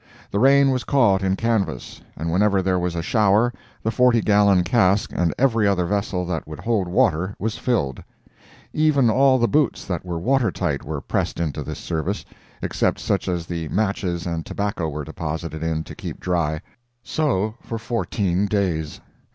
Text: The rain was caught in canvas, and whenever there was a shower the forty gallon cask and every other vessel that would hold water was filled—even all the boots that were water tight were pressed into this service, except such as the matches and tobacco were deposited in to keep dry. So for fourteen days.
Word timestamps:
The 0.31 0.39
rain 0.39 0.71
was 0.71 0.83
caught 0.83 1.21
in 1.21 1.35
canvas, 1.35 2.01
and 2.17 2.31
whenever 2.31 2.63
there 2.63 2.79
was 2.79 2.95
a 2.95 3.03
shower 3.03 3.53
the 3.83 3.91
forty 3.91 4.19
gallon 4.19 4.63
cask 4.63 5.11
and 5.13 5.31
every 5.37 5.67
other 5.67 5.85
vessel 5.85 6.25
that 6.25 6.47
would 6.47 6.59
hold 6.61 6.87
water 6.87 7.35
was 7.37 7.59
filled—even 7.59 9.11
all 9.11 9.37
the 9.37 9.47
boots 9.47 9.85
that 9.85 10.03
were 10.03 10.17
water 10.17 10.49
tight 10.51 10.83
were 10.83 11.01
pressed 11.01 11.39
into 11.39 11.61
this 11.61 11.77
service, 11.77 12.25
except 12.63 12.99
such 12.99 13.27
as 13.27 13.45
the 13.45 13.67
matches 13.69 14.25
and 14.25 14.43
tobacco 14.43 14.89
were 14.89 15.03
deposited 15.03 15.61
in 15.61 15.83
to 15.83 15.93
keep 15.93 16.19
dry. 16.19 16.61
So 17.03 17.53
for 17.61 17.77
fourteen 17.77 18.47
days. 18.47 19.01